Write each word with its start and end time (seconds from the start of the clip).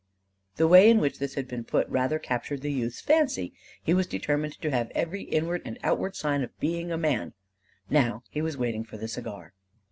The 0.55 0.67
way 0.67 0.89
in 0.89 0.97
which 0.97 1.19
this 1.19 1.35
had 1.35 1.47
been 1.47 1.63
put 1.63 1.87
rather 1.87 2.17
captured 2.17 2.61
the 2.63 2.71
youth's 2.71 3.01
fancy: 3.01 3.53
he 3.83 3.93
was 3.93 4.07
determined 4.07 4.59
to 4.59 4.71
have 4.71 4.89
every 4.95 5.21
inward 5.21 5.61
and 5.63 5.77
outward 5.83 6.15
sign 6.15 6.41
of 6.41 6.59
being 6.59 6.91
a 6.91 6.97
man: 6.97 7.33
now 7.87 8.23
he 8.31 8.41
was 8.41 8.57
waiting 8.57 8.83
for 8.83 8.97
the 8.97 9.07
cigar. 9.07 9.53